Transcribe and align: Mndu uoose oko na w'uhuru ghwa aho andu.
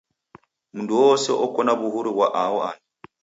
Mndu 0.75 0.93
uoose 0.95 1.31
oko 1.45 1.59
na 1.65 1.73
w'uhuru 1.79 2.09
ghwa 2.15 2.27
aho 2.43 2.57
andu. 2.69 2.85